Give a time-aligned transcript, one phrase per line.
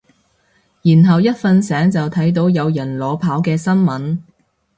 [0.81, 4.17] 然後一瞓醒就睇到有人裸跑嘅新聞